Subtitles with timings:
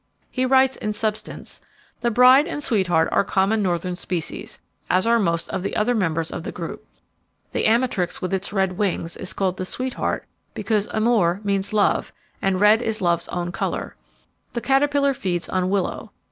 [0.31, 1.61] He writes in substance:
[1.99, 6.31] "The Bride and Sweetheart are common northern species, as are most of the other members
[6.31, 6.83] of the group.
[7.51, 10.25] The Amatrix, with its red wings, is called the Sweetheart
[10.55, 12.11] because amor means love,
[12.41, 13.95] and red is love's own colour.
[14.53, 16.11] The caterpillar feeds on willow.